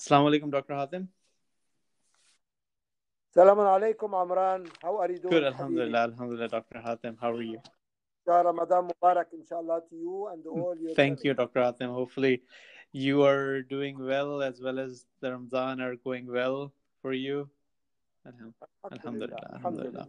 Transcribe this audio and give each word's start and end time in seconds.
Assalamu 0.00 0.30
alaikum, 0.30 0.50
Dr. 0.50 0.72
Hatem. 0.72 1.08
Salaam 3.34 3.58
alaikum, 3.58 4.14
Amran. 4.18 4.66
How 4.80 4.96
are 4.96 5.10
you 5.10 5.18
doing? 5.18 5.30
Good, 5.30 5.44
Alhamdulillah, 5.44 6.04
Alhamdulillah, 6.04 6.48
Dr. 6.48 6.78
Hatem. 6.80 7.16
How 7.20 7.32
are 7.32 7.42
you? 7.42 7.60
Ramadan 8.26 8.88
Mubarak, 8.88 9.26
inshallah, 9.34 9.82
to 9.90 9.96
you 9.96 10.28
and 10.32 10.46
all 10.46 10.74
your. 10.80 10.94
Thank 10.94 11.22
you, 11.22 11.34
Dr. 11.34 11.60
Hatem. 11.60 11.92
Hopefully, 11.92 12.42
you 12.92 13.24
are 13.24 13.60
doing 13.60 13.98
well 13.98 14.40
as 14.40 14.62
well 14.62 14.78
as 14.78 15.04
the 15.20 15.32
Ramadan 15.32 15.82
are 15.82 15.96
going 15.96 16.26
well 16.26 16.72
for 17.02 17.12
you. 17.12 17.50
Alhamdulillah. 18.90 19.52
Alhamdulillah. 19.52 20.06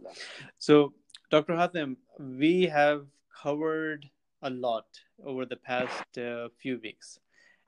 So, 0.56 0.94
Dr. 1.30 1.52
Hatem, 1.52 1.96
we 2.18 2.64
have 2.64 3.04
covered 3.42 4.08
a 4.40 4.48
lot 4.48 4.86
over 5.22 5.44
the 5.44 5.56
past 5.56 6.16
uh, 6.16 6.48
few 6.62 6.80
weeks. 6.82 7.18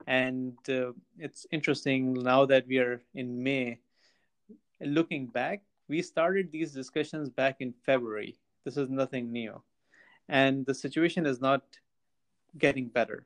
And 0.07 0.57
uh, 0.69 0.91
it's 1.17 1.47
interesting 1.51 2.13
now 2.13 2.45
that 2.45 2.67
we 2.67 2.77
are 2.77 3.01
in 3.13 3.41
May, 3.41 3.79
looking 4.81 5.27
back, 5.27 5.61
we 5.87 6.01
started 6.01 6.51
these 6.51 6.73
discussions 6.73 7.29
back 7.29 7.57
in 7.59 7.73
February. 7.85 8.37
This 8.63 8.77
is 8.77 8.89
nothing 8.89 9.31
new. 9.31 9.61
And 10.27 10.65
the 10.65 10.73
situation 10.73 11.25
is 11.25 11.39
not 11.39 11.61
getting 12.57 12.87
better. 12.87 13.25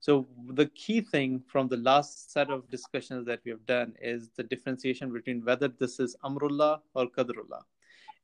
So, 0.00 0.26
the 0.54 0.66
key 0.66 1.00
thing 1.00 1.42
from 1.46 1.68
the 1.68 1.76
last 1.76 2.32
set 2.32 2.50
of 2.50 2.68
discussions 2.70 3.26
that 3.26 3.40
we 3.44 3.50
have 3.50 3.64
done 3.66 3.94
is 4.00 4.30
the 4.36 4.42
differentiation 4.42 5.12
between 5.12 5.44
whether 5.44 5.68
this 5.68 6.00
is 6.00 6.16
Amrullah 6.24 6.80
or 6.94 7.06
Qadrullah. 7.06 7.62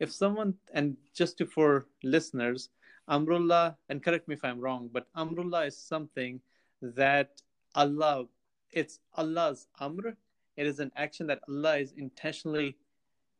If 0.01 0.13
someone, 0.13 0.55
and 0.73 0.97
just 1.15 1.39
to, 1.39 1.47
for 1.47 1.87
listeners, 2.03 2.71
Amrullah, 3.09 3.77
and 3.89 4.03
correct 4.03 4.27
me 4.27 4.35
if 4.35 4.45
I'm 4.45 4.61
wrong, 4.61 4.89
but 4.93 5.07
Amrullah 5.17 5.67
is 5.67 5.77
something 5.77 6.41
that 6.83 7.43
Allah, 7.75 8.27
it's 8.73 9.01
Allah's 9.15 9.67
Amr. 9.81 10.17
It 10.57 10.67
is 10.67 10.79
an 10.81 10.93
action 10.97 11.27
that 11.27 11.41
Allah 11.49 11.79
is 11.79 11.93
intentionally, 11.97 12.77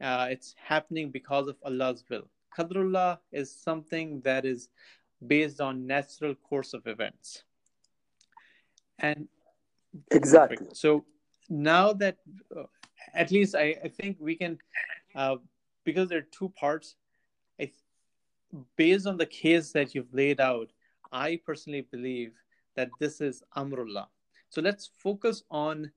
uh, 0.01 0.27
it's 0.31 0.55
happening 0.59 1.11
because 1.11 1.47
of 1.49 1.57
Allah's 1.65 2.05
will. 2.09 2.29
Qadrullah 2.57 3.19
is 3.33 3.55
something 3.55 4.21
that 4.23 4.45
is 4.45 4.69
based 5.27 5.61
on 5.61 5.87
natural 5.87 6.35
course 6.35 6.75
of 6.75 6.87
events. 6.87 7.45
And 8.99 9.29
exactly. 10.11 10.57
Perfect. 10.57 10.77
So 10.77 11.05
now 11.49 11.93
that, 11.95 12.19
uh, 12.57 12.65
at 13.13 13.31
least 13.31 13.55
I, 13.55 13.77
I 13.85 13.89
think 13.89 14.17
we 14.21 14.37
can, 14.37 14.59
uh, 15.15 15.37
because 15.85 16.09
there 16.09 16.19
are 16.19 16.29
two 16.31 16.51
parts, 16.51 16.97
I, 17.61 17.71
based 18.77 19.07
on 19.07 19.17
the 19.17 19.27
case 19.27 19.73
that 19.73 19.95
you've 19.95 20.13
laid 20.13 20.41
out, 20.41 20.71
I 21.13 21.41
personally 21.45 21.87
believe 21.91 22.33
that 22.77 22.91
this 22.99 23.21
is 23.21 23.43
Amrullah. 23.57 24.07
So 24.55 24.61
let's 24.61 24.89
focus 24.99 25.43
on 25.51 25.91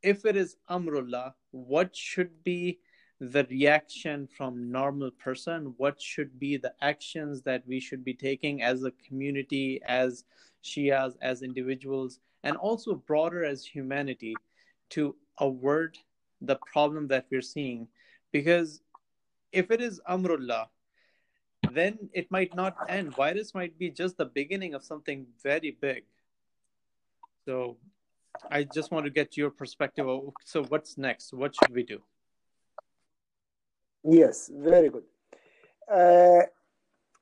if 0.00 0.24
it 0.24 0.36
is 0.36 0.56
Amrullah, 0.70 1.34
what 1.50 1.96
should 1.96 2.44
be 2.44 2.78
the 3.18 3.44
reaction 3.50 4.28
from 4.28 4.70
normal 4.70 5.10
person? 5.10 5.74
What 5.78 6.00
should 6.00 6.38
be 6.38 6.56
the 6.56 6.72
actions 6.80 7.42
that 7.42 7.66
we 7.66 7.80
should 7.80 8.04
be 8.04 8.14
taking 8.14 8.62
as 8.62 8.84
a 8.84 8.92
community 9.08 9.80
as 9.84 10.22
shias 10.62 11.16
as 11.22 11.42
individuals 11.42 12.20
and 12.44 12.56
also 12.56 12.94
broader 12.94 13.44
as 13.44 13.66
humanity 13.66 14.36
to 14.90 15.16
avert 15.40 15.98
the 16.40 16.60
problem 16.72 17.08
that 17.08 17.26
we're 17.32 17.42
seeing? 17.42 17.88
Because 18.30 18.80
if 19.50 19.72
it 19.72 19.80
is 19.80 20.00
amrullah 20.08 20.68
then 21.72 21.98
it 22.12 22.30
might 22.30 22.54
not 22.54 22.76
end. 22.88 23.12
Virus 23.16 23.54
might 23.54 23.76
be 23.76 23.90
just 23.90 24.18
the 24.18 24.26
beginning 24.26 24.72
of 24.74 24.84
something 24.84 25.26
very 25.42 25.76
big. 25.80 26.04
So 27.44 27.78
i 28.50 28.62
just 28.62 28.90
want 28.92 29.04
to 29.04 29.10
get 29.10 29.36
your 29.36 29.50
perspective 29.50 30.06
so 30.44 30.64
what's 30.64 30.98
next 30.98 31.32
what 31.32 31.54
should 31.54 31.74
we 31.74 31.82
do 31.82 32.00
Yes, 34.04 34.50
very 34.54 34.90
good. 34.90 35.04
Uh, 35.90 36.42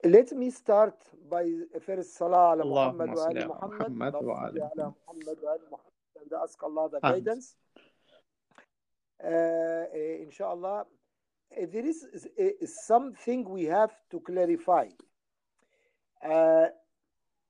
let 0.03 0.33
me 0.33 0.51
start 0.51 0.95
by 1.31 1.47
first 1.87 2.17
Salah 2.17 2.55
ala 2.55 2.65
Muhammad 2.65 3.15
wa 3.15 3.25
ali 3.27 3.45
Muhammad, 3.45 3.93
Muhammad 3.93 4.15
ala 4.15 4.95
Muhammad 5.07 5.39
wa 5.43 5.53
ali 5.55 5.67
Muhammad, 5.71 5.95
and 6.21 6.33
ask 6.43 6.61
Allah 6.63 6.91
the 6.91 7.01
guidance. 7.01 7.55
Uh, 9.25 9.85
inshallah, 10.27 10.87
there 11.57 11.87
is 11.87 12.05
uh, 12.05 12.67
something 12.67 13.49
we 13.49 13.63
have 13.65 13.95
to 14.11 14.19
clarify. 14.19 14.89
Uh, 16.25 16.67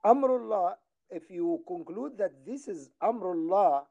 Amrullah, 0.05 0.75
if 1.13 1.31
you 1.31 1.63
conclude 1.67 2.17
that 2.19 2.45
this 2.45 2.69
is 2.69 2.91
Amrullah, 3.03 3.85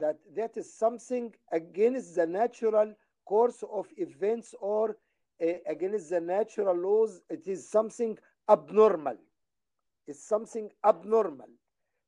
that 0.00 0.18
that 0.36 0.56
is 0.56 0.72
something 0.72 1.34
against 1.52 2.16
the 2.16 2.26
natural 2.26 2.94
course 3.24 3.62
of 3.70 3.86
events 3.96 4.54
or 4.60 4.96
uh, 5.42 5.46
against 5.66 6.10
the 6.10 6.20
natural 6.20 6.76
laws 6.76 7.20
it 7.28 7.46
is 7.46 7.68
something 7.68 8.18
abnormal. 8.48 9.16
It's 10.06 10.24
something 10.24 10.70
abnormal. 10.84 11.48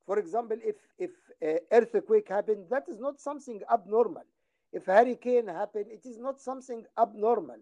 For 0.06 0.18
example 0.18 0.58
if 0.64 0.76
if 0.98 1.10
uh, 1.42 1.58
earthquake 1.72 2.28
happened 2.28 2.66
that 2.70 2.84
is 2.88 2.98
not 3.00 3.20
something 3.20 3.60
abnormal. 3.72 4.24
If 4.72 4.86
hurricane 4.86 5.48
happened 5.48 5.86
it 5.90 6.06
is 6.06 6.18
not 6.18 6.40
something 6.40 6.84
abnormal. 6.98 7.60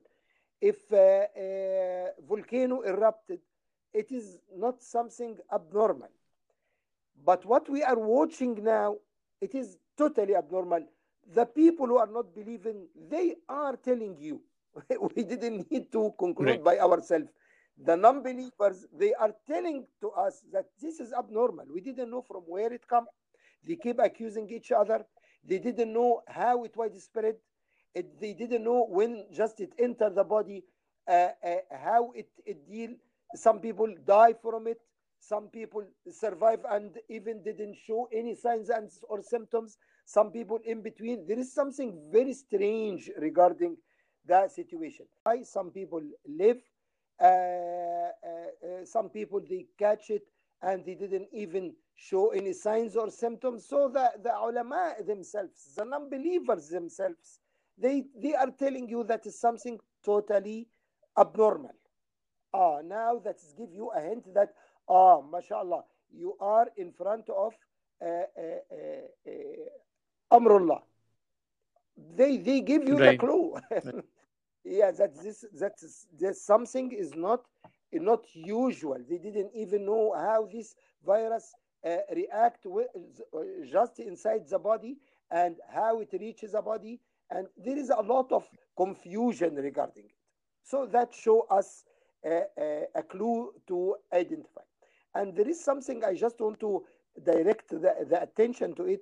If 0.61 0.93
uh, 0.93 2.13
volcano 2.29 2.83
erupted 2.83 3.41
it 3.93 4.13
is 4.13 4.39
not 4.57 4.83
something 4.83 5.39
abnormal 5.53 6.11
but 7.25 7.45
what 7.45 7.69
we 7.69 7.83
are 7.83 7.99
watching 7.99 8.63
now 8.63 8.97
it 9.41 9.55
is 9.55 9.77
totally 9.97 10.35
abnormal 10.35 10.85
the 11.35 11.45
people 11.45 11.87
who 11.87 11.99
are 11.99 12.07
not 12.07 12.35
believing, 12.35 12.89
they 13.11 13.37
are 13.49 13.77
telling 13.77 14.17
you. 14.19 14.41
we 15.15 15.25
didn't 15.25 15.71
need 15.71 15.91
to 15.93 16.13
conclude 16.19 16.49
right. 16.49 16.65
by 16.65 16.79
ourselves. 16.79 17.29
The 17.85 17.97
non 17.97 18.23
believers, 18.23 18.87
they 18.97 19.15
are 19.15 19.33
telling 19.47 19.87
to 20.01 20.11
us 20.11 20.43
that 20.53 20.67
this 20.81 21.01
is 21.01 21.13
abnormal. 21.13 21.67
We 21.73 21.81
didn't 21.81 22.11
know 22.11 22.23
from 22.23 22.43
where 22.47 22.73
it 22.73 22.87
come. 22.89 23.07
They 23.67 23.77
keep 23.77 23.99
accusing 23.99 24.49
each 24.51 24.73
other. 24.73 25.05
They 25.45 25.59
didn't 25.59 25.93
know 25.93 26.23
how 26.27 26.65
it 26.65 26.77
widespread. 26.77 27.37
It, 27.95 28.21
they 28.21 28.33
didn't 28.33 28.65
know 28.65 28.87
when 28.89 29.27
just 29.33 29.61
it 29.61 29.73
entered 29.79 30.15
the 30.15 30.25
body, 30.25 30.65
uh, 31.07 31.29
uh, 31.45 31.57
how 31.71 32.13
it, 32.15 32.29
it 32.45 32.69
deal. 32.69 32.91
Some 33.35 33.61
people 33.61 33.95
die 34.07 34.35
from 34.43 34.67
it. 34.67 34.81
Some 35.29 35.49
people 35.49 35.85
survive 36.11 36.61
and 36.71 36.97
even 37.11 37.43
didn't 37.43 37.77
show 37.87 38.09
any 38.13 38.35
signs 38.35 38.71
and 38.71 38.91
or 39.11 39.23
symptoms 39.23 39.77
some 40.07 40.31
people 40.31 40.59
in 40.65 40.81
between. 40.81 41.27
There 41.27 41.39
is 41.39 41.53
something 41.53 41.91
very 42.11 42.33
strange 42.33 43.11
regarding 43.19 43.77
that 44.27 44.53
situation. 44.53 45.05
Why 45.25 45.43
some 45.43 45.71
people 45.71 46.01
live, 46.27 46.57
uh, 47.21 47.27
uh, 47.27 48.09
uh, 48.67 48.85
some 48.85 49.11
people 49.11 49.43
they 49.47 49.67
catch 49.79 50.09
it 50.09 50.23
and 50.63 50.87
they 50.87 50.95
didn't 50.95 51.29
even 51.33 51.75
show 51.95 52.31
any 52.31 52.55
signs 52.55 52.97
or 52.97 53.11
symptoms. 53.11 53.67
So 53.69 53.91
the, 53.93 54.11
the 54.23 54.33
ulama 54.35 54.95
themselves, 55.07 55.75
the 55.77 55.85
non-believers 55.85 56.69
themselves, 56.71 57.41
they, 57.77 58.05
they 58.17 58.35
are 58.35 58.51
telling 58.51 58.89
you 58.89 59.05
that 59.05 59.27
is 59.27 59.39
something 59.39 59.79
totally 60.03 60.69
abnormal. 61.19 61.75
Ah, 62.55 62.79
now 62.83 63.21
that 63.25 63.37
give 63.59 63.75
you 63.75 63.91
a 63.91 64.01
hint 64.01 64.25
that, 64.35 64.55
ah, 64.89 65.21
mashallah, 65.21 65.85
you 66.13 66.37
are 66.41 66.69
in 66.77 66.93
front 66.93 67.29
of 67.31 67.53
uh, 68.01 68.07
uh, 68.07 68.77
uh, 69.27 70.37
Amrullah. 70.39 70.83
They 72.17 72.37
they 72.37 72.61
give 72.61 72.87
you 72.87 72.97
right. 72.97 73.19
the 73.19 73.27
clue. 73.27 73.57
yeah, 74.65 74.91
that 74.93 75.21
this 75.23 75.45
that 75.59 75.75
is, 75.83 76.07
something 76.45 76.93
is 76.93 77.15
not 77.15 77.45
not 77.93 78.25
usual. 78.35 78.99
They 79.09 79.19
didn't 79.19 79.51
even 79.55 79.85
know 79.87 80.15
how 80.17 80.49
this 80.53 80.77
virus 81.05 81.55
uh, 81.85 81.97
react 82.15 82.67
with, 82.67 82.89
just 83.71 83.99
inside 83.99 84.49
the 84.49 84.59
body 84.59 84.99
and 85.31 85.57
how 85.75 86.01
it 86.01 86.11
reaches 86.13 86.53
the 86.53 86.63
body, 86.63 87.01
and 87.31 87.47
there 87.57 87.77
is 87.77 87.91
a 87.91 88.01
lot 88.01 88.31
of 88.33 88.47
confusion 88.77 89.55
regarding 89.57 90.05
it. 90.05 90.17
So 90.63 90.87
that 90.93 91.15
show 91.15 91.47
us 91.51 91.85
a, 92.25 92.43
a, 92.59 92.85
a 92.95 93.03
clue 93.03 93.53
to 93.69 93.97
identify. 94.13 94.68
And 95.19 95.35
there 95.37 95.49
is 95.49 95.65
something 95.65 96.05
I 96.05 96.15
just 96.15 96.39
want 96.41 96.61
to 96.61 96.85
direct 97.25 97.71
the, 97.71 97.93
the 98.09 98.23
attention 98.23 98.75
to 98.77 98.85
it 98.85 99.01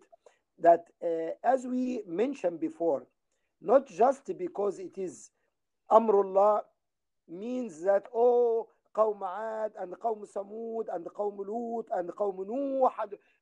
that, 0.58 0.84
uh, 1.04 1.32
as 1.44 1.66
we 1.66 2.00
mentioned 2.08 2.58
before, 2.58 3.06
not 3.60 3.86
just 3.86 4.24
because 4.38 4.78
it 4.78 4.96
is 4.96 5.30
Amrullah 5.90 6.60
means 7.28 7.82
that, 7.82 8.04
oh, 8.14 8.66
Qawm 8.96 9.20
Ad 9.22 9.72
and 9.78 9.92
Qawm 9.92 10.24
Samud 10.34 10.84
and 10.94 11.04
Qawm 11.04 11.36
Lut 11.46 11.86
and 11.98 12.08
Qawm 12.08 12.46
Nuh. 12.46 12.88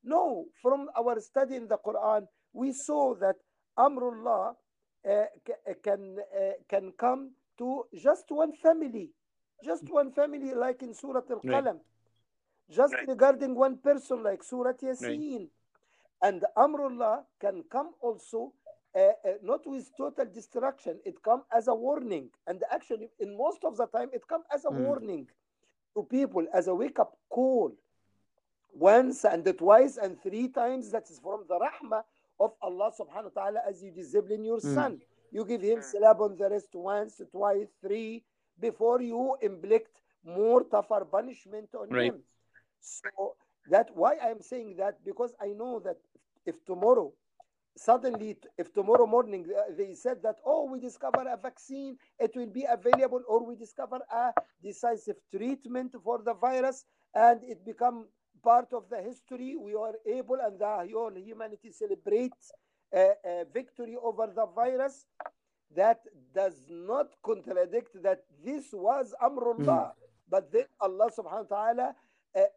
No, 0.02 0.46
from 0.60 0.88
our 0.98 1.20
study 1.20 1.54
in 1.54 1.68
the 1.68 1.78
Quran, 1.78 2.26
we 2.52 2.72
saw 2.72 3.14
that 3.14 3.36
Amrullah 3.78 4.54
uh, 5.08 5.10
uh, 5.12 5.26
can, 5.84 6.16
uh, 6.36 6.54
can 6.68 6.92
come 6.98 7.30
to 7.58 7.84
just 7.94 8.24
one 8.30 8.52
family, 8.52 9.10
just 9.64 9.88
one 9.90 10.10
family, 10.10 10.54
like 10.54 10.82
in 10.82 10.92
Surah 10.92 11.22
Al 11.30 11.40
Qalam. 11.42 11.64
Right 11.64 11.76
just 12.70 12.94
right. 12.94 13.08
regarding 13.08 13.54
one 13.54 13.76
person 13.78 14.22
like 14.22 14.42
Surah 14.42 14.72
Yasin. 14.72 15.38
Right. 15.38 15.48
And 16.22 16.44
Amrullah 16.56 17.24
can 17.40 17.64
come 17.70 17.90
also 18.00 18.52
uh, 18.96 18.98
uh, 19.00 19.32
not 19.42 19.66
with 19.66 19.90
total 19.96 20.24
destruction. 20.26 20.98
It 21.04 21.22
comes 21.22 21.42
as 21.54 21.68
a 21.68 21.74
warning, 21.74 22.30
and 22.46 22.62
actually, 22.70 23.10
in 23.18 23.36
most 23.36 23.64
of 23.64 23.76
the 23.76 23.86
time, 23.86 24.08
it 24.12 24.26
comes 24.28 24.44
as 24.54 24.64
a 24.64 24.68
Mm. 24.68 24.78
warning 24.78 25.28
to 25.94 26.02
people, 26.04 26.46
as 26.54 26.68
a 26.68 26.74
wake-up 26.74 27.16
call. 27.28 27.72
Once 28.72 29.24
and 29.24 29.44
twice 29.58 29.96
and 29.96 30.20
three 30.22 30.48
times. 30.48 30.90
That 30.90 31.10
is 31.10 31.18
from 31.18 31.44
the 31.48 31.58
rahmah 31.58 32.02
of 32.40 32.54
Allah 32.62 32.90
Subhanahu 32.98 33.34
wa 33.34 33.42
Taala 33.42 33.58
as 33.68 33.82
you 33.82 33.90
discipline 33.90 34.44
your 34.44 34.58
Mm. 34.58 34.74
son. 34.74 35.00
You 35.30 35.44
give 35.44 35.62
him 35.62 35.82
slap 35.82 36.20
on 36.20 36.36
the 36.36 36.48
wrist 36.48 36.74
once, 36.74 37.20
twice, 37.30 37.68
three, 37.80 38.24
before 38.58 39.00
you 39.02 39.36
inflict 39.42 40.00
more 40.24 40.64
tougher 40.64 41.04
punishment 41.04 41.74
on 41.74 41.88
Right. 41.90 42.14
him. 42.14 42.24
So 42.84 43.36
that 43.70 43.88
why 43.94 44.16
I'm 44.22 44.42
saying 44.42 44.76
that 44.78 45.02
because 45.04 45.32
I 45.40 45.48
know 45.48 45.80
that 45.84 45.96
if 46.46 46.62
tomorrow 46.66 47.12
suddenly 47.76 48.36
if 48.58 48.72
tomorrow 48.72 49.06
morning 49.06 49.46
uh, 49.50 49.72
they 49.76 49.94
said 49.94 50.22
that 50.22 50.36
oh 50.46 50.68
we 50.70 50.78
discover 50.78 51.24
a 51.28 51.36
vaccine 51.36 51.96
it 52.20 52.30
will 52.36 52.46
be 52.46 52.64
available 52.70 53.22
or 53.26 53.44
we 53.44 53.56
discover 53.56 53.98
a 54.12 54.30
decisive 54.62 55.16
treatment 55.34 55.94
for 56.04 56.20
the 56.22 56.34
virus 56.34 56.84
and 57.14 57.40
it 57.42 57.64
become 57.64 58.06
part 58.44 58.68
of 58.72 58.84
the 58.90 59.00
history 59.02 59.56
we 59.56 59.74
are 59.74 59.94
able 60.06 60.38
and 60.44 60.58
the 60.60 60.88
whole 60.92 61.10
humanity 61.16 61.72
celebrates 61.72 62.52
uh, 62.94 63.08
victory 63.52 63.96
over 64.00 64.30
the 64.36 64.46
virus 64.54 65.06
that 65.74 66.00
does 66.34 66.66
not 66.70 67.08
contradict 67.24 67.90
that 68.02 68.20
this 68.44 68.66
was 68.72 69.14
amrullah. 69.20 69.90
But 70.30 70.52
then 70.52 70.66
allah 70.80 71.10
subhanahu 71.10 71.50
wa 71.50 71.56
ta'ala 71.56 71.94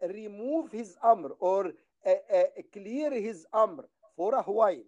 remove 0.10 0.72
his 0.72 0.98
amr 1.04 1.30
or 1.40 1.68
uh, 2.06 2.10
uh, 2.34 2.44
clear 2.74 3.12
his 3.14 3.46
amr 3.54 3.86
for 4.16 4.36
a 4.36 4.42
while 4.44 4.84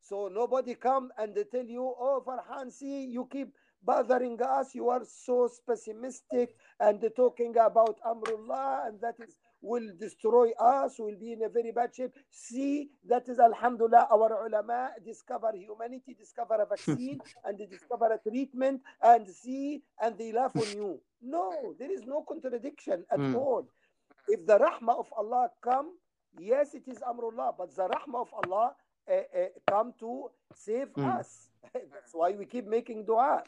so 0.00 0.28
nobody 0.28 0.74
come 0.74 1.10
and 1.18 1.34
they 1.34 1.44
tell 1.44 1.64
you, 1.66 1.82
oh, 1.82 2.22
Farhan, 2.26 2.72
see, 2.72 3.04
you 3.06 3.28
keep 3.30 3.52
bothering 3.82 4.40
us. 4.42 4.74
You 4.74 4.88
are 4.90 5.02
so 5.04 5.48
pessimistic 5.66 6.54
and 6.80 7.02
talking 7.16 7.56
about 7.58 7.98
Amrullah 8.06 8.88
and 8.88 9.00
that 9.00 9.16
is 9.20 9.36
will 9.62 9.90
destroy 9.98 10.50
us. 10.58 10.98
Will 10.98 11.16
be 11.18 11.32
in 11.32 11.42
a 11.42 11.48
very 11.48 11.72
bad 11.72 11.94
shape. 11.94 12.12
See, 12.30 12.90
that 13.08 13.28
is 13.28 13.38
Alhamdulillah. 13.38 14.08
Our 14.10 14.46
ulama 14.46 14.90
discover 15.04 15.52
humanity, 15.54 16.14
discover 16.18 16.54
a 16.62 16.66
vaccine 16.66 17.20
and 17.44 17.58
they 17.58 17.66
discover 17.66 18.06
a 18.12 18.18
treatment 18.30 18.82
and 19.02 19.28
see 19.28 19.82
and 20.02 20.18
they 20.18 20.32
laugh 20.32 20.56
on 20.56 20.72
you. 20.72 21.00
No, 21.22 21.74
there 21.78 21.92
is 21.92 22.04
no 22.06 22.22
contradiction 22.26 23.04
at 23.10 23.18
Mm. 23.20 23.34
all. 23.34 23.68
If 24.28 24.46
the 24.46 24.58
rahmah 24.58 24.98
of 24.98 25.12
Allah 25.16 25.50
come, 25.62 25.90
yes, 26.38 26.74
it 26.74 26.86
is 26.88 26.98
Amrullah, 26.98 27.54
but 27.56 27.74
the 27.74 27.88
rahmah 27.88 28.20
of 28.22 28.34
Allah 28.44 28.74
uh, 29.08 29.12
uh, 29.12 29.46
come 29.68 29.92
to 30.00 30.30
save 30.54 30.88
Mm. 30.96 31.18
us. 31.18 31.50
That's 31.74 32.12
why 32.14 32.32
we 32.32 32.46
keep 32.46 32.66
making 32.66 33.04
dua. 33.06 33.42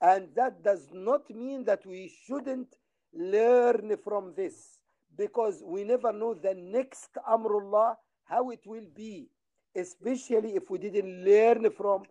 And 0.00 0.28
that 0.34 0.62
does 0.62 0.88
not 0.92 1.30
mean 1.30 1.64
that 1.64 1.84
we 1.86 2.08
shouldn't 2.08 2.76
learn 3.12 3.96
from 4.02 4.34
this 4.34 4.78
because 5.16 5.62
we 5.64 5.84
never 5.84 6.12
know 6.12 6.34
the 6.34 6.54
next 6.54 7.10
Amrullah 7.28 7.96
how 8.24 8.50
it 8.50 8.66
will 8.66 8.86
be, 8.94 9.28
especially 9.74 10.54
if 10.56 10.70
we 10.70 10.78
didn't 10.78 11.24
learn 11.24 11.70
from 11.70 12.02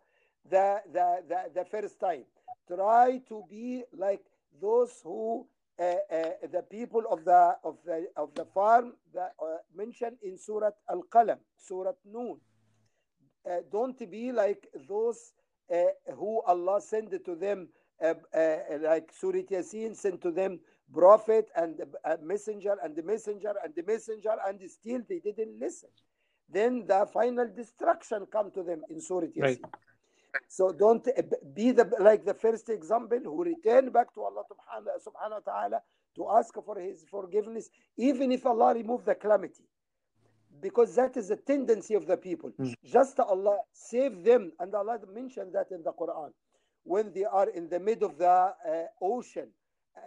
the, 0.50 0.82
the, 0.92 1.24
the, 1.28 1.40
the 1.56 1.66
first 1.66 2.00
time. 2.00 2.24
Try 2.68 3.22
to 3.30 3.44
be 3.50 3.84
like 3.98 4.24
those 4.62 5.02
who 5.04 5.48
the 5.80 6.64
people 6.70 7.04
of 7.10 7.24
the 7.26 7.56
of 7.64 7.78
the 7.86 8.06
of 8.18 8.34
the 8.36 8.46
farm 8.46 8.94
that 9.14 9.34
uh, 9.42 9.58
mentioned 9.76 10.18
in 10.24 10.38
Surah 10.38 10.72
Al 10.90 11.04
Qalam, 11.12 11.38
Surah 11.58 11.94
Noon 12.06 12.40
uh, 13.50 13.58
don't 13.72 13.98
be 14.12 14.32
like 14.32 14.68
those 14.88 15.34
uh, 15.74 15.84
who 16.16 16.42
Allah 16.48 16.82
sent 16.82 17.12
to 17.24 17.36
them, 17.36 17.70
uh, 18.04 18.14
uh, 18.36 18.58
like 18.82 19.12
Surah 19.14 19.40
Yasin 19.50 19.96
sent 19.96 20.22
to 20.22 20.32
them 20.32 20.60
prophet 20.94 21.50
and 21.56 21.80
messenger 22.24 22.76
and 22.84 22.96
the 22.96 23.04
messenger 23.04 23.54
and 23.64 23.74
the 23.76 23.84
messenger, 23.84 24.36
and 24.48 24.60
still 24.70 25.02
they 25.08 25.20
didn't 25.20 25.60
listen. 25.60 25.90
Then 26.52 26.86
the 26.88 27.08
final 27.14 27.48
destruction 27.56 28.26
come 28.32 28.52
to 28.52 28.64
them 28.64 28.82
in 28.90 29.00
Surah 29.00 29.28
Yasin. 29.28 29.42
Right. 29.42 29.60
So 30.48 30.72
don't 30.72 31.08
uh, 31.08 31.22
be 31.54 31.72
the 31.72 31.90
like 32.00 32.26
the 32.26 32.34
first 32.34 32.70
example 32.70 33.20
who 33.24 33.44
returned 33.44 33.92
back 33.94 34.14
to 34.14 34.22
Allah 34.22 34.44
subhanahu, 34.52 35.08
subhanahu 35.08 35.46
wa 35.46 35.52
ta'ala 35.54 35.82
to 36.16 36.30
ask 36.38 36.54
for 36.54 36.80
his 36.80 37.06
forgiveness, 37.10 37.70
even 37.98 38.32
if 38.32 38.46
Allah 38.46 38.74
remove 38.74 39.06
the 39.06 39.16
calamity 39.16 39.64
because 40.62 40.96
that 40.96 41.16
is 41.16 41.30
a 41.32 41.36
tendency 41.36 41.94
of 41.94 42.06
the 42.06 42.18
people. 42.18 42.52
Mm. 42.60 42.74
Just 42.84 43.20
Allah 43.20 43.60
save 43.74 44.24
them, 44.24 44.52
and 44.60 44.74
Allah 44.76 45.00
mentioned 45.14 45.54
that 45.54 45.68
in 45.72 45.84
the 45.84 45.94
Quran 45.94 46.32
when 46.84 47.12
they 47.14 47.26
are 47.26 47.50
in 47.50 47.70
the 47.70 47.80
mid 47.80 48.04
of 48.04 48.18
the 48.18 48.28
uh, 48.28 48.54
ocean 49.02 49.48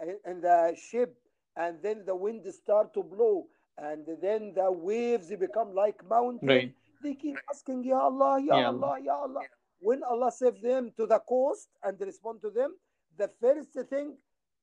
uh, 0.01 0.29
in 0.29 0.41
the 0.41 0.75
ship, 0.75 1.15
and 1.55 1.77
then 1.81 2.03
the 2.05 2.15
wind 2.15 2.41
start 2.53 2.93
to 2.93 3.03
blow, 3.03 3.47
and 3.77 4.05
then 4.21 4.53
the 4.55 4.71
waves 4.71 5.29
become 5.39 5.73
like 5.73 5.97
mountains. 6.09 6.41
Right. 6.43 6.73
They 7.01 7.15
keep 7.15 7.37
asking, 7.49 7.83
Ya 7.83 7.99
Allah, 7.99 8.39
Ya 8.41 8.57
Ya 8.59 8.67
Allah, 8.67 8.97
Ya 9.03 9.15
Allah. 9.15 9.41
When 9.83 10.01
Allah 10.01 10.31
save 10.31 10.61
them 10.61 10.91
to 10.95 11.05
the 11.05 11.19
coast 11.19 11.67
and 11.83 11.99
respond 11.99 12.41
to 12.41 12.49
them, 12.49 12.71
the 13.17 13.27
first 13.27 13.73
thing 13.89 14.15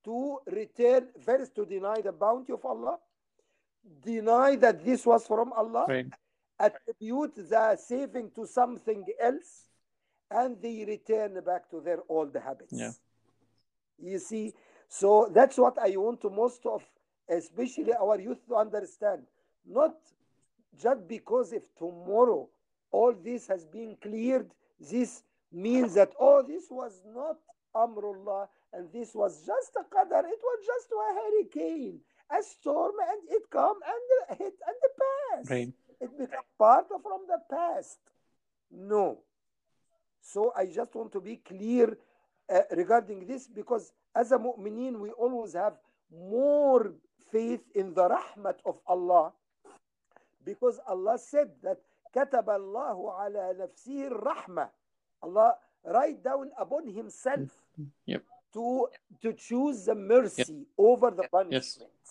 to 0.05 0.39
return, 0.47 1.09
first 1.21 1.55
to 1.57 1.67
deny 1.67 2.01
the 2.01 2.11
bounty 2.13 2.55
of 2.55 2.65
Allah, 2.65 2.97
deny 4.03 4.57
that 4.57 4.83
this 4.83 5.05
was 5.05 5.27
from 5.27 5.53
Allah, 5.53 5.85
Right. 5.87 6.07
attribute 6.59 7.35
the 7.37 7.77
saving 7.77 8.31
to 8.31 8.47
something 8.47 9.05
else, 9.21 9.69
and 10.31 10.57
they 10.63 10.87
return 10.87 11.39
back 11.45 11.69
to 11.71 11.81
their 11.83 12.01
old 12.09 12.35
habits. 12.35 12.73
Yeah. 12.73 12.93
You 13.99 14.19
see, 14.19 14.55
so 14.89 15.29
that's 15.31 15.59
what 15.59 15.79
I 15.79 15.95
want 15.99 16.23
to 16.23 16.31
most 16.31 16.65
of, 16.65 16.83
especially 17.29 17.93
our 17.93 18.19
youth, 18.19 18.41
to 18.49 18.57
understand. 18.57 19.27
Not 19.67 19.97
just 20.79 21.07
because 21.07 21.53
if 21.53 21.65
tomorrow 21.77 22.49
all 22.91 23.13
this 23.13 23.47
has 23.49 23.67
been 23.67 23.97
cleared, 24.01 24.51
this 24.81 25.23
means 25.53 25.95
that 25.95 26.13
oh, 26.19 26.43
this 26.43 26.65
was 26.71 27.01
not 27.15 27.37
Amrullah 27.75 28.49
and 28.73 28.91
this 28.93 29.15
was 29.15 29.45
just 29.47 29.73
a 29.77 29.83
qadar, 29.95 30.25
it 30.25 30.41
was 30.43 30.59
just 30.67 30.89
a 30.93 31.15
hurricane, 31.15 32.01
a 32.31 32.43
storm, 32.43 32.93
and 33.11 33.21
it 33.37 33.43
come 33.51 33.79
and 33.87 34.39
hit 34.39 34.55
and 34.67 34.77
pass. 35.01 35.51
Right. 35.51 35.73
It 36.01 36.19
became 36.19 36.49
part 36.59 36.87
of 36.95 37.03
from 37.03 37.21
the 37.27 37.39
past. 37.51 37.99
No. 38.71 39.19
So 40.21 40.53
I 40.57 40.67
just 40.67 40.95
want 40.95 41.13
to 41.13 41.21
be 41.21 41.37
clear 41.37 41.97
uh, 42.53 42.61
regarding 42.77 43.27
this 43.27 43.49
because 43.49 43.93
as 44.15 44.33
a 44.33 44.39
mu'mineen, 44.39 44.99
we 44.99 45.11
always 45.11 45.55
have 45.55 45.75
more 46.13 46.93
faith 47.31 47.63
in 47.75 47.95
the 47.95 48.09
rahmat 48.09 48.57
of 48.65 48.79
Allah 48.87 49.33
because 50.45 50.81
Allah 50.87 51.19
said 51.19 51.51
that 51.63 51.79
كتب 52.14 52.50
الله 52.50 53.14
على 53.14 53.54
نفسه 53.60 54.08
الرحمة 54.08 54.70
Allah 55.24 55.56
write 55.86 56.22
down 56.24 56.52
upon 56.58 56.88
himself 56.88 57.50
Yep. 58.08 58.24
to 58.54 58.88
to 59.22 59.34
choose 59.34 59.86
the 59.86 59.96
mercy 59.96 60.66
over 60.78 61.12
the 61.12 61.24
Yes. 61.24 61.32
punishment. 61.32 62.06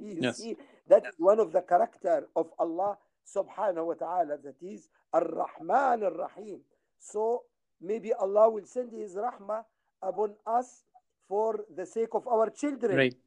you 0.01 0.21
Yes. 0.21 0.37
see, 0.37 0.57
that 0.87 1.05
is 1.05 1.15
one 1.19 1.39
of 1.39 1.51
the 1.51 1.61
character 1.61 2.27
of 2.35 2.51
Allah 2.59 2.97
subhanahu 3.25 3.85
wa 3.87 3.93
ta'ala, 3.95 4.37
that 4.37 4.61
is 4.61 4.89
Ar-Rahman 5.13 6.03
Ar-Rahim. 6.03 6.61
So 6.99 7.43
maybe 7.81 8.13
Allah 8.13 8.49
will 8.49 8.65
send 8.65 8.91
His 8.91 9.15
Rahmah 9.15 9.65
upon 10.01 10.35
us 10.45 10.85
for 11.27 11.65
the 11.69 11.85
sake 11.85 12.13
of 12.13 12.27
our 12.27 12.49
children 12.49 12.95
Right. 12.97 13.17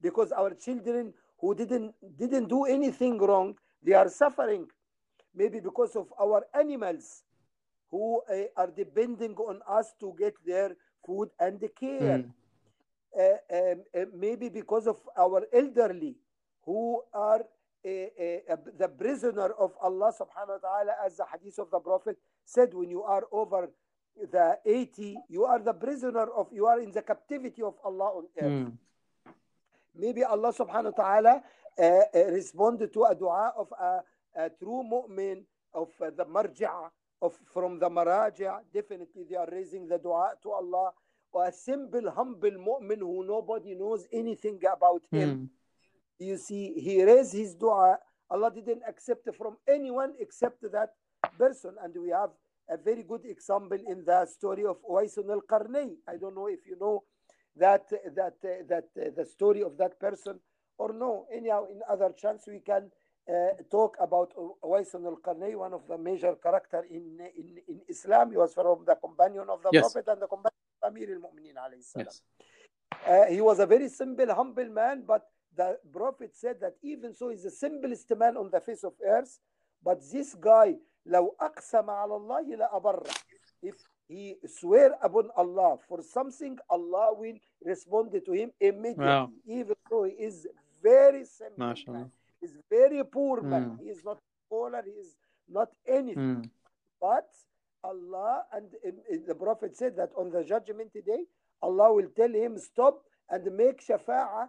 because 0.00 0.30
our 0.32 0.54
children 0.54 1.12
who 1.40 1.54
didn't 1.54 1.94
didn't 2.16 2.48
do 2.48 2.64
anything 2.64 3.18
wrong 3.18 3.58
they 3.82 3.94
are 3.94 4.08
suffering 4.08 4.68
maybe 5.35 5.59
because 5.59 5.95
of 5.95 6.07
our 6.19 6.45
animals 6.53 7.23
who 7.91 8.21
uh, 8.29 8.47
are 8.57 8.71
depending 8.71 9.35
on 9.35 9.61
us 9.67 9.93
to 9.99 10.15
get 10.17 10.33
their 10.45 10.75
food 11.05 11.29
and 11.39 11.59
care 11.79 12.23
Mm. 12.25 12.31
uh, 13.15 13.39
um, 13.57 13.83
uh, 13.95 14.05
maybe 14.13 14.49
because 14.49 14.87
of 14.87 14.97
our 15.17 15.45
elderly 15.53 16.15
who 16.65 17.01
are 17.13 17.45
the 17.83 18.89
prisoner 18.97 19.53
of 19.61 19.71
Allah 19.79 20.09
subhanahu 20.11 20.57
wa 20.57 20.63
ta'ala 20.67 20.93
as 21.05 21.17
the 21.17 21.25
hadith 21.31 21.59
of 21.59 21.69
the 21.69 21.79
prophet 21.79 22.17
said 22.43 22.73
when 22.73 22.89
you 22.89 23.03
are 23.03 23.23
over 23.31 23.69
the 24.31 24.57
80 24.65 25.15
you 25.29 25.45
are 25.45 25.59
the 25.59 25.73
prisoner 25.73 26.25
of 26.33 26.47
you 26.51 26.65
are 26.65 26.81
in 26.81 26.91
the 26.91 27.01
captivity 27.03 27.61
of 27.61 27.75
Allah 27.85 28.09
on 28.19 28.25
earth 28.41 28.51
Mm. 28.51 28.71
maybe 29.95 30.23
Allah 30.23 30.51
subhanahu 30.51 30.97
wa 30.97 31.03
ta'ala 31.03 31.33
responded 32.33 32.91
to 32.93 33.03
a 33.05 33.13
dua 33.15 33.53
of 33.55 33.71
a, 33.79 34.01
a 34.35 34.49
true 34.49 34.83
mu'min 34.83 35.43
of 35.73 35.89
uh, 36.01 36.09
the 36.15 36.25
marja' 36.25 36.89
of 37.21 37.33
from 37.53 37.79
the 37.79 37.89
maraja 37.89 38.59
definitely 38.73 39.23
they 39.29 39.35
are 39.35 39.49
raising 39.51 39.87
the 39.87 39.97
dua 39.97 40.33
to 40.43 40.51
Allah 40.51 40.91
or 41.31 41.45
a 41.47 41.51
simple 41.51 42.11
humble 42.11 42.51
mu'min 42.51 42.99
who 42.99 43.25
nobody 43.25 43.75
knows 43.75 44.05
anything 44.11 44.59
about 44.71 45.03
him 45.11 45.29
Mm. 45.29 45.49
you 46.19 46.37
see 46.37 46.73
he 46.79 47.03
raised 47.03 47.33
his 47.33 47.55
dua 47.55 47.97
Allah 48.29 48.51
didn't 48.51 48.81
accept 48.87 49.27
it 49.27 49.35
from 49.35 49.57
anyone 49.67 50.13
except 50.19 50.61
that 50.71 50.91
person 51.37 51.75
and 51.83 51.93
we 52.01 52.09
have 52.09 52.31
a 52.69 52.77
very 52.77 53.03
good 53.03 53.25
example 53.25 53.77
in 53.87 54.03
the 54.05 54.25
story 54.25 54.65
of 54.65 54.77
Uwais 54.89 55.15
al-Qarni. 55.17 55.97
I 56.07 56.17
don't 56.17 56.33
know 56.35 56.47
if 56.47 56.65
you 56.65 56.75
know 56.79 57.03
that 57.55 57.87
that 58.15 58.33
uh, 58.43 58.63
that 58.67 58.87
uh, 58.97 59.11
the 59.15 59.25
story 59.25 59.61
of 59.61 59.77
that 59.77 59.99
person 59.99 60.39
or 60.79 60.91
no. 60.91 61.27
Anyhow, 61.31 61.65
in 61.71 61.79
other 61.87 62.11
chance 62.17 62.45
we 62.47 62.59
can 62.59 62.89
talk 63.70 63.96
about 64.00 64.32
Uwais 64.64 64.94
al-Qarni, 64.94 65.54
one 65.56 65.72
of 65.74 65.86
the 65.86 65.96
major 65.98 66.34
character 66.42 66.84
in, 66.90 67.18
in 67.36 67.58
in 67.68 67.80
Islam. 67.88 68.30
He 68.30 68.36
was 68.36 68.52
from 68.54 68.84
the 68.84 68.96
companion 68.96 69.46
of 69.48 69.62
the 69.62 69.70
Yes. 69.72 69.82
Prophet 69.82 70.08
and 70.12 70.22
the 70.22 70.26
companion 70.26 70.64
of 70.82 70.88
Amir 70.90 71.08
al-Mu'minin 71.16 71.56
alayhi 71.56 71.84
salam. 71.84 72.06
Yes. 72.06 72.22
Uh, 73.06 73.26
he 73.34 73.40
was 73.40 73.60
a 73.60 73.66
very 73.66 73.88
simple, 73.88 74.26
humble 74.34 74.68
man, 74.68 75.04
but 75.06 75.22
the 75.56 75.78
Prophet 75.92 76.34
said 76.34 76.56
that 76.60 76.74
even 76.82 77.14
so, 77.14 77.28
he's 77.30 77.44
the 77.44 77.50
simplest 77.50 78.10
man 78.16 78.36
on 78.36 78.50
the 78.50 78.60
face 78.60 78.82
of 78.84 78.94
earth. 79.06 79.38
But 79.82 80.00
this 80.12 80.34
guy, 80.34 80.76
لو 81.06 81.34
أقسم 81.40 81.90
على 81.90 82.16
الله 82.16 82.56
لأبره. 82.56 83.10
If 83.62 83.76
he 84.08 84.36
swear 84.46 84.98
upon 85.02 85.30
Allah 85.36 85.78
for 85.88 86.02
something, 86.02 86.58
Allah 86.68 87.14
will 87.14 87.38
respond 87.64 88.10
to 88.24 88.32
him 88.32 88.50
immediately. 88.60 89.04
Wow. 89.06 89.30
Even 89.46 89.76
though 89.88 90.04
he 90.04 90.12
is 90.12 90.46
very 90.82 91.24
simple 91.24 91.58
man. 91.58 91.74
MashaAllah. 91.76 92.10
He's 92.45 92.57
very 92.69 93.03
poor 93.03 93.41
man. 93.41 93.65
Mm. 93.71 93.79
He 93.83 93.89
is 93.89 94.03
not 94.05 94.19
scholar. 94.45 94.81
He 94.85 94.91
is 94.91 95.15
not 95.49 95.69
anything. 95.87 96.43
Mm. 96.43 96.49
But 97.01 97.27
Allah 97.83 98.43
and 98.53 98.67
the 99.27 99.35
Prophet 99.35 99.75
said 99.75 99.95
that 99.97 100.11
on 100.17 100.29
the 100.31 100.43
judgment 100.43 100.91
day, 100.93 101.23
Allah 101.61 101.93
will 101.93 102.09
tell 102.15 102.31
him 102.31 102.57
stop 102.57 103.01
and 103.29 103.43
make 103.57 103.81
shafa'ah 103.87 104.47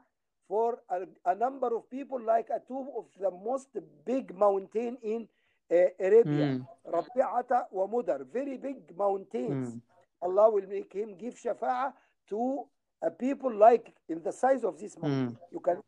for 0.49 0.79
a, 0.91 0.99
a 1.33 1.35
number 1.35 1.75
of 1.77 1.89
people 1.91 2.21
like 2.21 2.49
a 2.51 2.61
two 2.69 2.87
of 2.97 3.07
the 3.19 3.31
most 3.31 3.69
big 4.05 4.37
mountain 4.37 4.97
in 5.03 5.29
uh, 5.71 5.77
Arabia, 5.99 6.47
Mm. 6.47 6.67
Rabi'ata 6.87 7.65
wa 7.73 7.87
Mudar, 7.89 8.21
very 8.33 8.57
big 8.57 8.97
mountains. 8.97 9.75
Mm. 9.75 9.81
Allah 10.23 10.51
will 10.51 10.69
make 10.69 10.93
him 10.93 11.17
give 11.19 11.35
shafa'ah 11.35 11.93
to 12.29 12.65
a 13.03 13.11
people 13.11 13.53
like 13.53 13.93
in 14.09 14.23
the 14.23 14.33
size 14.33 14.63
of 14.65 14.79
this 14.79 14.97
mountain. 14.99 15.37
You 15.51 15.61
can. 15.61 15.79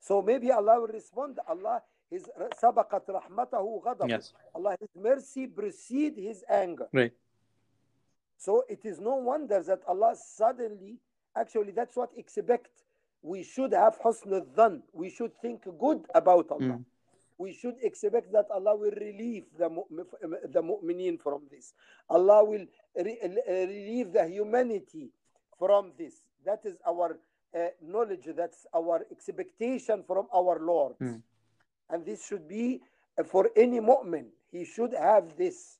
So 0.00 0.22
maybe 0.22 0.50
Allah 0.50 0.80
will 0.80 0.88
respond. 0.88 1.38
Allah 1.46 1.82
his 2.10 2.26
sabaqat 2.60 3.06
rahmatahu 3.06 3.82
ghadab. 3.84 4.08
Yes. 4.10 4.34
Allah, 4.54 4.76
His 4.80 4.90
mercy 4.96 5.46
precede 5.46 6.18
His 6.18 6.44
anger. 6.50 6.88
Right. 6.92 7.12
So 8.36 8.64
it 8.68 8.84
is 8.84 8.98
no 8.98 9.14
wonder 9.16 9.62
that 9.62 9.82
Allah 9.86 10.16
suddenly, 10.16 10.98
actually, 11.36 11.70
that's 11.70 11.94
what 11.94 12.10
expect. 12.16 12.68
We 13.22 13.42
should 13.44 13.72
have 13.72 14.00
husn 14.00 14.32
al 14.32 14.82
We 14.92 15.10
should 15.10 15.36
think 15.40 15.62
good 15.78 16.06
about 16.14 16.50
Allah. 16.50 16.80
Mm. 16.80 16.84
We 17.38 17.52
should 17.52 17.76
expect 17.82 18.32
that 18.32 18.46
Allah 18.50 18.76
will 18.76 18.96
relieve 18.96 19.44
the 19.56 19.68
the 20.48 20.62
mu'mineen 20.62 21.20
from 21.20 21.42
this. 21.50 21.74
Allah 22.08 22.42
will 22.44 22.66
re- 22.96 23.20
relieve 23.46 24.12
the 24.12 24.26
humanity 24.26 25.10
from 25.58 25.92
this. 25.96 26.22
That 26.44 26.64
is 26.64 26.76
our 26.86 27.20
uh, 27.56 27.68
knowledge. 27.82 28.28
That's 28.36 28.66
our 28.74 29.06
expectation 29.10 30.04
from 30.06 30.26
our 30.34 30.58
Lord. 30.60 30.94
Mm. 31.00 31.22
And 31.90 32.06
this 32.06 32.26
should 32.26 32.48
be 32.48 32.80
uh, 33.18 33.24
for 33.24 33.50
any 33.56 33.80
mu'min. 33.80 34.26
He 34.52 34.64
should 34.64 34.94
have 34.94 35.36
this. 35.36 35.78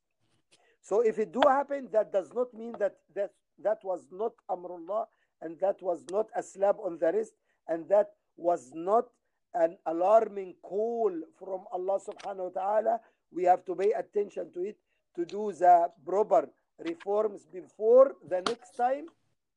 So 0.82 1.00
if 1.00 1.18
it 1.18 1.32
do 1.32 1.42
happen, 1.46 1.88
that 1.92 2.12
does 2.12 2.32
not 2.34 2.52
mean 2.54 2.74
that 2.78 2.96
that, 3.14 3.30
that 3.62 3.78
was 3.84 4.06
not 4.10 4.32
Amrullah 4.48 5.06
and 5.42 5.58
that 5.60 5.82
was 5.82 6.04
not 6.10 6.26
a 6.36 6.42
slap 6.42 6.76
on 6.82 6.98
the 6.98 7.12
wrist 7.12 7.34
and 7.68 7.88
that 7.88 8.10
was 8.36 8.70
not 8.74 9.06
an 9.54 9.76
alarming 9.86 10.54
call 10.62 11.12
from 11.38 11.64
Allah 11.72 11.98
subhanahu 12.00 12.54
wa 12.54 12.60
ta'ala. 12.62 13.00
We 13.32 13.44
have 13.44 13.64
to 13.66 13.74
pay 13.74 13.92
attention 13.92 14.52
to 14.54 14.62
it 14.62 14.78
to 15.16 15.24
do 15.24 15.52
the 15.52 15.90
proper 16.06 16.48
reforms 16.78 17.46
before 17.52 18.12
the 18.28 18.42
next 18.42 18.76
time 18.76 19.06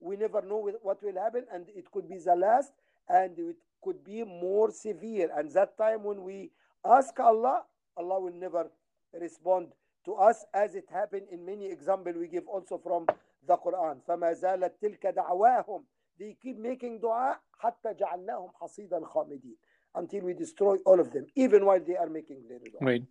We 0.02 0.16
never 0.16 0.42
know 0.42 0.60
wh- 0.68 0.84
what 0.84 1.02
will 1.02 1.14
happen 1.20 1.44
and 1.52 1.66
it 1.74 1.90
could 1.90 2.08
be 2.08 2.18
the 2.18 2.36
last 2.36 2.72
and 3.08 3.38
it 3.38 3.56
could 3.82 4.04
be 4.04 4.22
more 4.24 4.70
severe. 4.70 5.30
And 5.36 5.50
that 5.52 5.76
time 5.76 6.04
when 6.04 6.22
we 6.22 6.50
ask 6.84 7.18
Allah, 7.18 7.64
Allah 7.96 8.20
will 8.20 8.34
never 8.34 8.70
respond 9.12 9.68
to 10.04 10.14
us 10.14 10.44
as 10.54 10.74
it 10.74 10.86
happened 10.92 11.26
in 11.30 11.44
many 11.44 11.66
examples 11.66 12.16
we 12.16 12.28
give 12.28 12.46
also 12.46 12.78
from 12.78 13.06
the 13.46 13.56
Quran. 13.56 14.00
فما 14.06 14.32
زالت 14.32 14.72
تلك 14.82 15.06
دعواهم 15.06 15.84
They 16.18 16.36
keep 16.42 16.58
making 16.58 17.00
dua 17.00 17.36
حتى 17.58 17.94
جعلناهم 17.94 18.50
حصيدا 18.54 19.04
خامدين 19.04 19.56
until 19.94 20.22
we 20.22 20.34
destroy 20.34 20.76
all 20.84 21.00
of 21.00 21.10
them, 21.12 21.26
even 21.34 21.64
while 21.64 21.80
they 21.80 21.96
are 21.96 22.08
making 22.08 22.42
their 22.48 22.58
dua. 22.58 22.80
Right. 22.80 23.04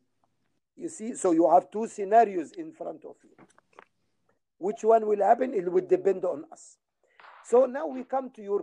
You 0.76 0.90
see, 0.90 1.16
so 1.16 1.32
you 1.32 1.50
have 1.50 1.72
two 1.72 1.88
scenarios 1.88 2.52
in 2.52 2.72
front 2.72 3.04
of 3.04 3.16
you. 3.24 3.36
Which 4.60 4.84
one 4.84 5.06
will 5.08 5.24
happen? 5.24 5.54
It 5.54 5.72
will 5.72 5.86
depend 5.86 6.24
on 6.26 6.46
us. 6.52 6.78
So 7.45 7.67
now 7.67 7.87
we 7.87 8.05
come 8.05 8.31
to 8.33 8.43
your 8.43 8.61